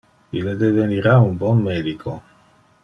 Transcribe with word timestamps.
Ille 0.37 0.55
devenira 0.57 1.13
un 1.27 1.33
bon 1.43 1.53
medico. 1.67 2.19